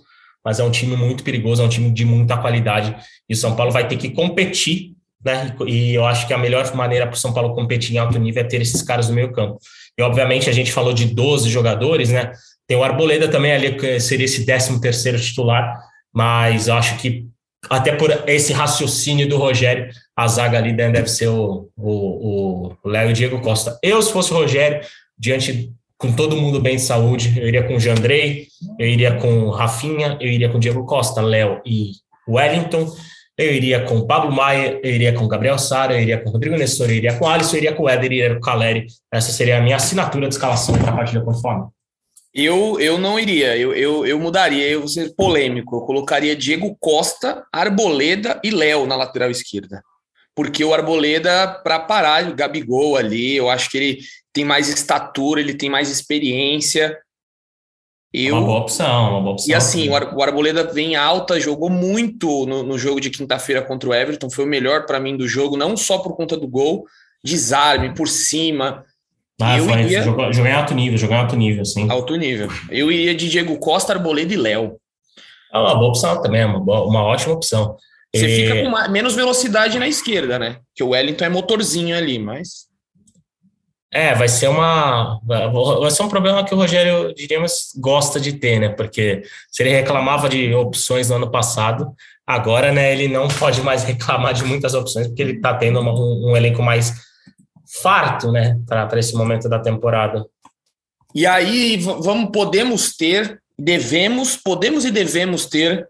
[0.43, 2.95] mas é um time muito perigoso, é um time de muita qualidade,
[3.27, 4.91] e o São Paulo vai ter que competir,
[5.23, 5.55] né?
[5.65, 8.43] E eu acho que a melhor maneira para o São Paulo competir em alto nível
[8.43, 9.57] é ter esses caras no meio campo.
[9.97, 12.31] E obviamente a gente falou de 12 jogadores, né?
[12.67, 15.81] Tem o Arboleda também ali, que seria esse 13 terceiro titular,
[16.13, 17.25] mas eu acho que
[17.69, 23.41] até por esse raciocínio do Rogério, a zaga ali deve ser o Léo e Diego
[23.41, 23.77] Costa.
[23.81, 24.81] Eu, se fosse o Rogério,
[25.17, 28.47] diante com todo mundo bem de saúde, eu iria com o Jandrei,
[28.79, 31.91] eu iria com o Rafinha, eu iria com o Diego Costa, Léo e
[32.25, 32.89] Wellington,
[33.37, 36.29] eu iria com o Pablo Maia, eu iria com o Gabriel Sara, eu iria com
[36.29, 38.33] o Rodrigo Nestor, eu iria com o Alisson, eu iria com o Éder, eu iria
[38.33, 38.87] com o Caleri.
[39.11, 41.67] Essa seria a minha assinatura de escalação para a partida conforme.
[42.33, 45.77] Eu, eu não iria, eu, eu, eu mudaria, eu vou ser polêmico.
[45.77, 49.81] Eu colocaria Diego Costa, Arboleda e Léo na lateral esquerda.
[50.35, 53.99] Porque o Arboleda, para parar o Gabigol ali, eu acho que ele
[54.33, 56.97] tem mais estatura, ele tem mais experiência.
[58.11, 58.37] Eu...
[58.37, 59.51] Uma boa opção, uma boa opção.
[59.51, 63.93] E assim, o Arboleda vem alta, jogou muito no, no jogo de quinta-feira contra o
[63.93, 66.85] Everton, foi o melhor para mim do jogo, não só por conta do gol,
[67.23, 68.83] desarme por cima.
[69.41, 70.01] Ah, eu foi, iria...
[70.01, 71.89] jogou, jogou em alto nível, jogou em alto nível, sim.
[71.89, 72.49] Alto nível.
[72.69, 74.77] Eu iria de Diego Costa, Arboleda e Léo.
[75.53, 77.77] É uma boa opção também, uma, boa, uma ótima opção.
[78.13, 78.47] Você e...
[78.47, 80.59] fica com menos velocidade na esquerda, né?
[80.75, 82.68] Que o Wellington é motorzinho ali, mas.
[83.91, 88.59] É, vai ser uma vai ser um problema que o Rogério diríamos gosta de ter,
[88.59, 88.69] né?
[88.69, 91.91] Porque se ele reclamava de opções no ano passado,
[92.25, 95.91] agora, né, ele não pode mais reclamar de muitas opções porque ele está tendo uma,
[95.91, 96.93] um, um, elenco mais
[97.81, 100.23] farto, né, para esse momento da temporada.
[101.15, 105.87] E aí vamos podemos ter, devemos, podemos e devemos ter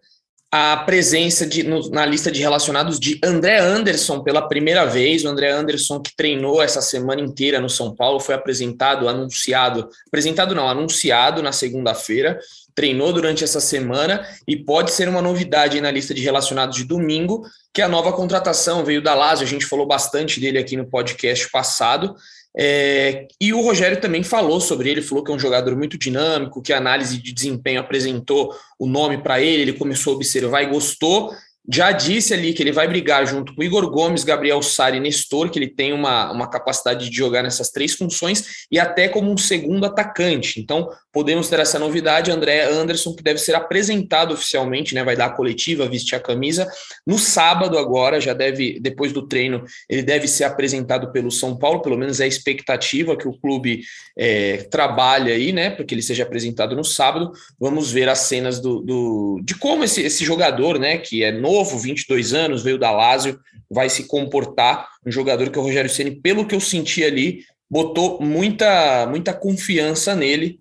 [0.52, 5.24] a presença de, no, na lista de relacionados de André Anderson pela primeira vez.
[5.24, 10.56] O André Anderson, que treinou essa semana inteira no São Paulo, foi apresentado, anunciado, apresentado
[10.56, 12.40] não, anunciado na segunda-feira,
[12.74, 17.46] treinou durante essa semana e pode ser uma novidade na lista de relacionados de domingo,
[17.72, 20.86] que é a nova contratação veio da Lazio, a gente falou bastante dele aqui no
[20.88, 22.16] podcast passado.
[22.58, 26.62] É, e o Rogério também falou sobre ele, falou que é um jogador muito dinâmico,
[26.62, 30.70] que a análise de desempenho apresentou o nome para ele, ele começou a observar e
[30.70, 31.32] gostou,
[31.72, 35.52] já disse ali que ele vai brigar junto com Igor Gomes, Gabriel Sari e Nestor,
[35.52, 39.38] que ele tem uma, uma capacidade de jogar nessas três funções e até como um
[39.38, 40.60] segundo atacante.
[40.60, 42.32] Então, podemos ter essa novidade.
[42.32, 45.04] André Anderson, que deve ser apresentado oficialmente, né?
[45.04, 46.68] Vai dar a coletiva, vestir a camisa.
[47.06, 51.84] No sábado, agora, já deve, depois do treino, ele deve ser apresentado pelo São Paulo,
[51.84, 53.82] pelo menos é a expectativa que o clube
[54.18, 55.70] é, trabalha aí, né?
[55.70, 57.32] Porque ele seja apresentado no sábado.
[57.60, 60.98] Vamos ver as cenas do, do de como esse, esse jogador, né?
[60.98, 64.88] Que é novo novo, 22 anos, veio da Lazio, vai se comportar.
[65.06, 70.16] Um jogador que o Rogério Ceni, pelo que eu senti ali, botou muita, muita confiança
[70.16, 70.60] nele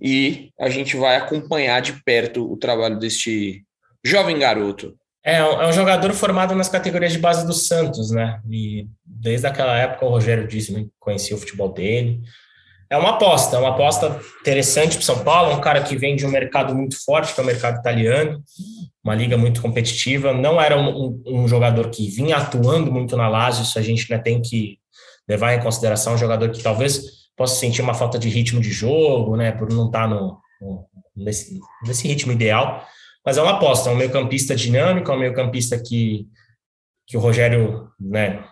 [0.00, 3.64] e a gente vai acompanhar de perto o trabalho deste
[4.04, 4.96] jovem garoto.
[5.24, 8.40] É, é um jogador formado nas categorias de base do Santos, né?
[8.48, 12.20] E desde aquela época o Rogério disse conhecia o futebol dele.
[12.90, 16.24] É uma aposta, é uma aposta interessante para São Paulo, um cara que vem de
[16.24, 18.42] um mercado muito forte, que é o mercado italiano,
[19.04, 20.32] uma liga muito competitiva.
[20.32, 24.18] Não era um, um, jogador que vinha atuando muito na Lazio, isso a gente né,
[24.18, 24.78] tem que
[25.28, 26.14] levar em consideração.
[26.14, 29.86] Um jogador que talvez posso sentir uma falta de ritmo de jogo, né, por não
[29.86, 32.86] estar tá no, no nesse, nesse ritmo ideal.
[33.24, 36.26] Mas é uma aposta, é um meio-campista dinâmico, é um meio-campista que,
[37.06, 38.42] que o Rogério né,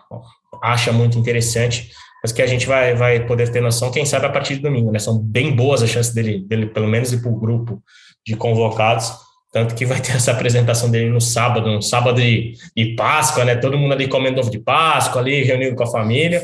[0.61, 1.91] acha muito interessante,
[2.23, 4.91] mas que a gente vai, vai poder ter noção, quem sabe, a partir de domingo.
[4.91, 4.99] Né?
[4.99, 7.81] São bem boas as chances dele, dele pelo menos, ir para o grupo
[8.25, 9.11] de convocados.
[9.51, 13.55] Tanto que vai ter essa apresentação dele no sábado, no sábado de, de Páscoa, né?
[13.55, 16.41] Todo mundo ali comendo ovo de Páscoa, ali reunido com a família.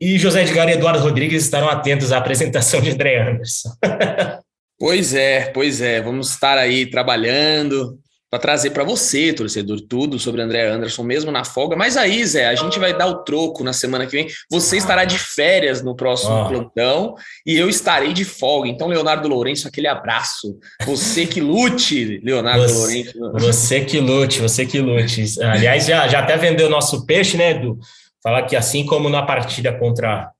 [0.00, 3.70] E José Edgar e Eduardo Rodrigues estarão atentos à apresentação de André Anderson.
[4.80, 6.00] Pois é, pois é.
[6.00, 7.98] Vamos estar aí trabalhando
[8.30, 11.76] para trazer para você, torcedor, tudo sobre André Anderson, mesmo na folga.
[11.76, 14.28] Mas aí, Zé, a gente vai dar o troco na semana que vem.
[14.50, 16.48] Você estará de férias no próximo oh.
[16.48, 17.14] plantão
[17.46, 18.68] e eu estarei de folga.
[18.68, 20.58] Então, Leonardo Lourenço, aquele abraço.
[20.84, 23.32] Você que lute, Leonardo você, Lourenço.
[23.32, 25.24] Você que lute, você que lute.
[25.42, 27.78] Aliás, já, já até vendeu o nosso peixe, né, Edu?
[28.22, 30.30] Falar que assim como na partida contra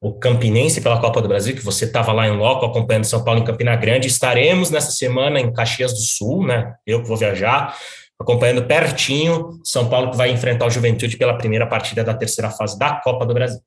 [0.00, 3.40] o Campinense pela Copa do Brasil, que você estava lá em loco acompanhando São Paulo
[3.40, 4.08] em Campina Grande.
[4.08, 6.74] Estaremos nessa semana em Caxias do Sul, né?
[6.86, 7.76] Eu que vou viajar,
[8.18, 12.78] acompanhando pertinho São Paulo que vai enfrentar o Juventude pela primeira partida da terceira fase
[12.78, 13.60] da Copa do Brasil.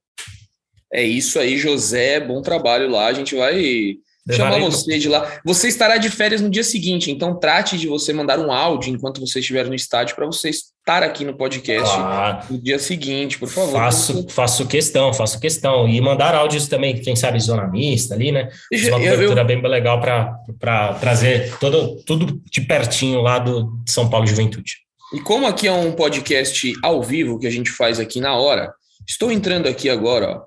[0.91, 2.19] É isso aí, José.
[2.19, 3.07] Bom trabalho lá.
[3.07, 3.97] A gente vai
[4.31, 5.41] Chama você de lá.
[5.45, 9.19] Você estará de férias no dia seguinte, então trate de você mandar um áudio enquanto
[9.19, 10.49] você estiver no estádio para você
[10.83, 13.71] estar aqui no podcast ah, no dia seguinte, por favor.
[13.71, 15.87] Faço, faço questão, faço questão.
[15.87, 18.49] E mandar áudios também, quem sabe, zona mista ali, né?
[18.89, 19.45] Uma cobertura eu...
[19.45, 24.79] bem legal para trazer todo, tudo de pertinho lá do São Paulo Juventude.
[25.13, 28.73] E como aqui é um podcast ao vivo que a gente faz aqui na hora,
[29.07, 30.45] estou entrando aqui agora ó,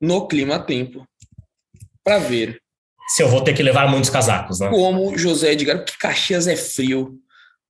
[0.00, 1.06] no Clima Tempo
[2.02, 2.58] para ver
[3.08, 4.68] se eu vou ter que levar muitos casacos, né?
[4.70, 7.14] Como José Edgar, porque Caxias é frio,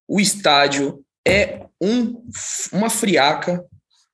[0.08, 2.22] o estádio é um,
[2.72, 3.64] uma friaca.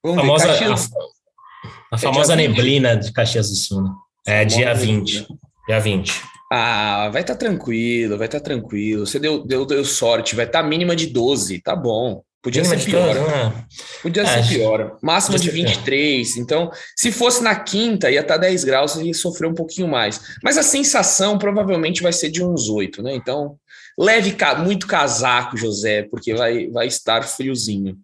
[0.03, 3.83] Vamos famosa, ver, Caxias, a, a é famosa neblina de Caxias do Sul.
[3.83, 3.91] Né?
[4.27, 5.27] É dia 20.
[5.69, 6.23] Dia 20.
[6.51, 9.07] Ah, vai estar tá tranquilo, vai estar tá tranquilo.
[9.07, 12.23] Você deu, deu, deu sorte, vai estar tá mínima de 12, tá bom.
[12.43, 13.15] Podia ser pior.
[13.15, 13.67] Né?
[14.03, 14.99] Podia é, ser pior.
[15.01, 16.37] Máxima de 23.
[16.39, 20.21] Então, se fosse na quinta, ia estar 10 graus, ia sofrer um pouquinho mais.
[20.43, 23.15] Mas a sensação provavelmente vai ser de uns 8, né?
[23.15, 23.57] Então,
[23.99, 27.97] leve muito casaco, José, porque vai, vai estar friozinho.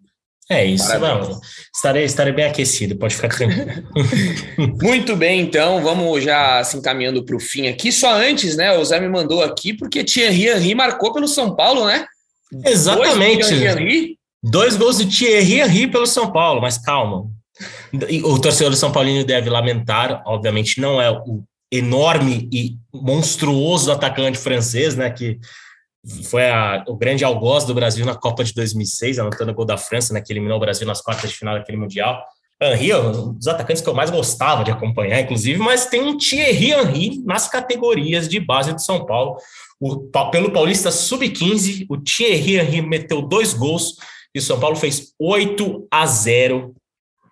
[0.51, 1.39] É isso, vamos.
[1.75, 3.67] Estarei, estarei bem aquecido, pode ficar tranquilo.
[4.81, 7.91] Muito bem, então, vamos já se encaminhando para o fim aqui.
[7.91, 8.75] Só antes, né?
[8.75, 12.03] O Zé me mandou aqui, porque Thierry Henry marcou pelo São Paulo, né?
[12.65, 13.47] Exatamente.
[13.47, 17.29] Thierry Henry Dois gols de Thierry Henry pelo São Paulo, mas calma.
[18.23, 24.37] O torcedor do São Paulino deve lamentar, obviamente não é o enorme e monstruoso atacante
[24.37, 25.37] francês, né, que
[26.29, 29.77] foi a, o grande algoz do Brasil na Copa de 2006, anotando o gol da
[29.77, 32.23] França, né, que eliminou o Brasil nas quartas de final daquele Mundial.
[32.61, 36.71] Henry um dos atacantes que eu mais gostava de acompanhar, inclusive, mas tem um Thierry
[36.71, 39.37] Henry nas categorias de base do São Paulo.
[39.79, 43.95] O, pelo Paulista Sub-15, o Thierry Henry meteu dois gols
[44.35, 46.75] e o São Paulo fez 8 a 0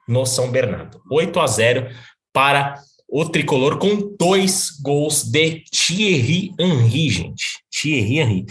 [0.07, 1.01] no São Bernardo.
[1.11, 1.89] 8 a 0
[2.31, 2.75] para
[3.09, 7.59] o tricolor com dois gols de Thierry Henry, gente.
[7.71, 8.45] Thierry Henry.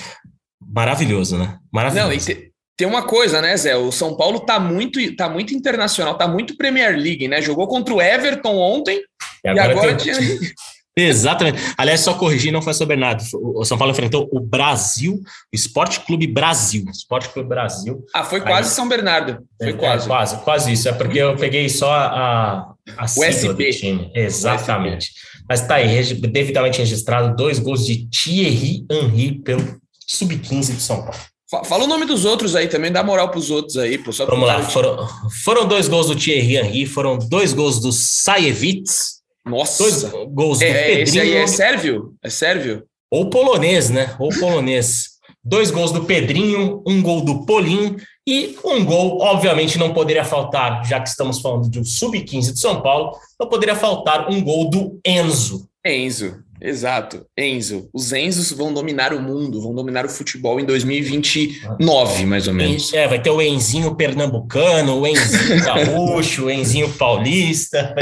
[0.61, 1.59] Maravilhoso, né?
[1.73, 2.11] Maravilhoso.
[2.11, 3.77] Não, te, tem uma coisa, né, Zé?
[3.77, 7.41] O São Paulo tá muito, tá muito internacional, tá muito Premier League, né?
[7.41, 9.03] Jogou contra o Everton ontem
[9.45, 10.15] e agora, e agora tem...
[10.15, 10.39] tinha...
[10.99, 11.61] Exatamente.
[11.77, 13.23] Aliás, só corrigir, não foi sobre Bernardo.
[13.35, 15.21] O São Paulo enfrentou o Brasil, o
[15.53, 16.85] Esporte Clube Brasil.
[16.91, 18.03] Esporte Clube Brasil.
[18.15, 19.47] Ah, foi quase Aí, São Bernardo.
[19.59, 20.05] Foi é, quase.
[20.05, 20.89] É, quase, quase isso.
[20.89, 24.11] É porque eu peguei só a, a sigla do time.
[24.15, 25.13] Exatamente.
[25.49, 31.19] Mas tá aí, devidamente registrado, dois gols de Thierry Henry pelo Sub-15 de São Paulo.
[31.65, 33.99] Fala o nome dos outros aí também, dá moral para os outros aí.
[33.99, 35.09] Pô, Vamos lá, foram,
[35.45, 39.85] foram dois gols do Thierry Henry, foram dois gols do Sayevitz, nossa!
[39.85, 41.03] Dois gols é, do Pedrinho.
[41.03, 42.15] Esse aí é sérvio?
[42.23, 42.83] É sérvio?
[43.09, 44.17] Ou polonês, né?
[44.19, 45.16] Ou polonês.
[45.49, 47.95] Dois gols do Pedrinho, um gol do Polim
[48.27, 52.59] e um gol, obviamente, não poderia faltar, já que estamos falando de um sub-15 de
[52.59, 55.69] São Paulo, não poderia faltar um gol do Enzo.
[55.87, 57.89] Enzo, exato, Enzo.
[57.95, 62.93] Os Enzos vão dominar o mundo, vão dominar o futebol em 2029, mais ou menos.
[62.93, 67.95] É, vai ter o Enzinho pernambucano, o Enzinho gaúcho, o Enzinho paulista.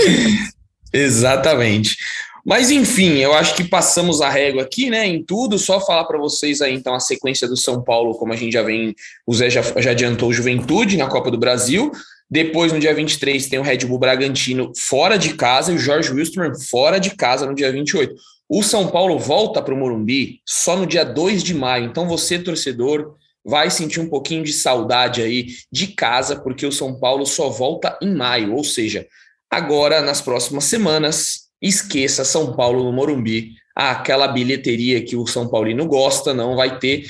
[0.90, 1.98] Exatamente.
[2.44, 5.06] Mas enfim, eu acho que passamos a régua aqui, né?
[5.06, 8.36] Em tudo, só falar para vocês aí então a sequência do São Paulo, como a
[8.36, 8.94] gente já vem,
[9.26, 11.90] o Zé já, já adiantou Juventude na Copa do Brasil.
[12.28, 16.12] Depois, no dia 23, tem o Red Bull Bragantino fora de casa e o Jorge
[16.12, 18.14] Wilstermann fora de casa no dia 28.
[18.48, 21.86] O São Paulo volta para o Morumbi só no dia 2 de maio.
[21.86, 26.98] Então, você, torcedor, vai sentir um pouquinho de saudade aí de casa, porque o São
[26.98, 28.54] Paulo só volta em maio.
[28.54, 29.06] Ou seja,
[29.54, 33.52] Agora, nas próximas semanas, esqueça São Paulo no Morumbi.
[33.76, 37.04] Ah, aquela bilheteria que o São Paulino gosta, não vai ter.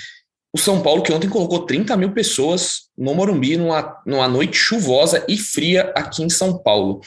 [0.54, 5.24] O São Paulo, que ontem colocou 30 mil pessoas no Morumbi, numa, numa noite chuvosa
[5.28, 7.00] e fria aqui em São Paulo.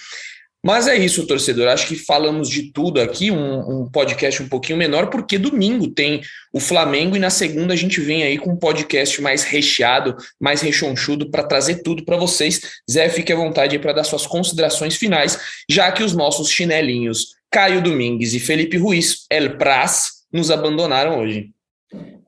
[0.68, 1.70] Mas é isso, torcedor.
[1.70, 6.22] Acho que falamos de tudo aqui, um, um, podcast um pouquinho menor, porque domingo tem
[6.52, 10.60] o Flamengo e na segunda a gente vem aí com um podcast mais recheado, mais
[10.60, 12.60] rechonchudo para trazer tudo para vocês.
[12.92, 17.82] Zé, fique à vontade para dar suas considerações finais, já que os nossos chinelinhos Caio
[17.82, 21.50] Domingues e Felipe Ruiz, El Praz, nos abandonaram hoje.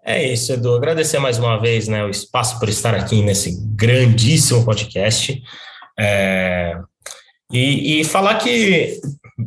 [0.06, 0.76] É isso, Edu.
[0.76, 5.42] Agradecer mais uma vez né, o espaço por estar aqui nesse grandíssimo podcast.
[6.00, 6.76] É,
[7.52, 9.00] e, e, falar que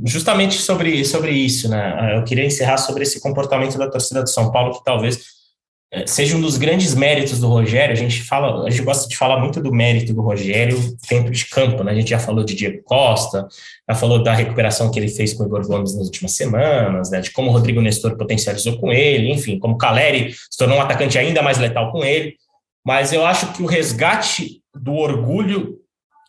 [0.05, 2.17] justamente sobre, sobre isso, né?
[2.17, 5.42] Eu queria encerrar sobre esse comportamento da torcida do São Paulo, que talvez
[6.07, 7.93] seja um dos grandes méritos do Rogério.
[7.93, 10.79] A gente fala, a gente gosta de falar muito do mérito do Rogério
[11.09, 11.93] dentro de campo, né?
[11.93, 13.47] A gente já falou de Diego Costa,
[13.89, 17.21] já falou da recuperação que ele fez com o Igor Gomes nas últimas semanas, né?
[17.21, 20.81] De como o Rodrigo Nestor potencializou com ele, enfim, como o Caleri se tornou um
[20.81, 22.37] atacante ainda mais letal com ele.
[22.85, 25.79] Mas eu acho que o resgate do orgulho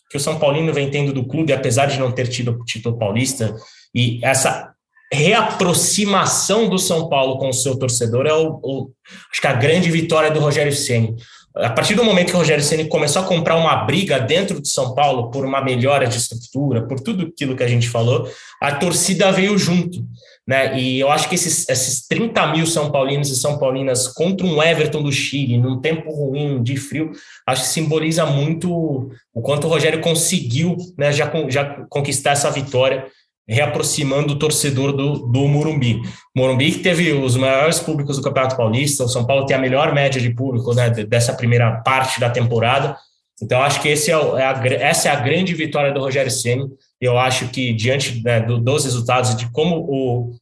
[0.10, 3.00] que o São Paulino vem tendo do clube, apesar de não ter tido o título
[3.00, 3.56] paulista,
[3.96, 4.72] e essa
[5.14, 8.92] reaproximação do São Paulo com o seu torcedor é o, o
[9.32, 11.16] acho que a grande vitória do Rogério Ceni.
[11.56, 14.68] A partir do momento que o Rogério Ceni começou a comprar uma briga dentro de
[14.68, 18.28] São Paulo por uma melhora de estrutura, por tudo aquilo que a gente falou,
[18.60, 20.04] a torcida veio junto.
[20.48, 20.78] Né?
[20.80, 24.62] E eu acho que esses, esses 30 mil São Paulinos e São Paulinas contra um
[24.62, 27.12] Everton do Chile, num tempo ruim, de frio,
[27.48, 33.06] acho que simboliza muito o quanto o Rogério conseguiu né, já, já conquistar essa vitória,
[33.48, 36.02] reaproximando o torcedor do, do Morumbi.
[36.36, 39.94] Morumbi que teve os maiores públicos do Campeonato Paulista, o São Paulo tem a melhor
[39.94, 42.96] média de público né, dessa primeira parte da temporada.
[43.42, 46.70] Então, acho que esse é, é a, essa é a grande vitória do Rogério Ceni
[47.04, 50.36] eu acho que, diante né, do, dos resultados de como o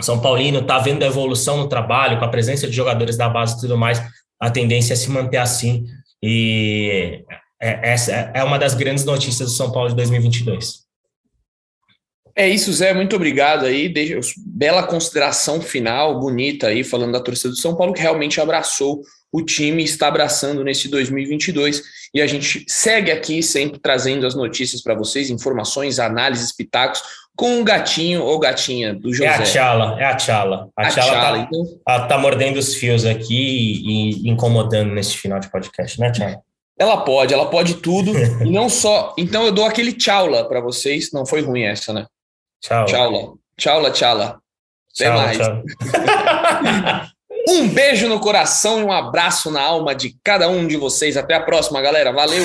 [0.00, 3.56] São Paulino está vendo a evolução no trabalho, com a presença de jogadores da base
[3.56, 4.02] e tudo mais,
[4.40, 5.84] a tendência é se manter assim.
[6.20, 7.22] E
[7.62, 10.89] é, essa é uma das grandes notícias do São Paulo de 2022.
[12.40, 12.94] É isso, Zé.
[12.94, 13.88] Muito obrigado aí.
[13.88, 19.02] Deixa, bela consideração final, bonita aí, falando da torcida do São Paulo, que realmente abraçou
[19.32, 24.82] o time está abraçando nesse 2022 e a gente segue aqui sempre trazendo as notícias
[24.82, 27.02] para vocês, informações, análises, pitacos
[27.36, 29.26] com o gatinho ou gatinha do José.
[29.26, 30.68] É a Tchala, é a Tchala.
[30.76, 32.08] A, a Tchala, Tchala tá, então...
[32.08, 36.40] tá mordendo os fios aqui e, incomodando nesse final de podcast, né, Tchala?
[36.76, 38.12] Ela pode, ela pode tudo
[38.44, 39.14] e não só.
[39.16, 41.10] Então eu dou aquele tchaula para vocês.
[41.12, 42.06] Não foi ruim essa, né?
[42.60, 42.84] Tchau.
[42.86, 43.32] Tchaula.
[43.56, 44.40] Tchaula, tchala.
[44.94, 45.38] Até mais.
[47.48, 51.16] Um beijo no coração e um abraço na alma de cada um de vocês.
[51.16, 52.12] Até a próxima, galera.
[52.12, 52.44] Valeu!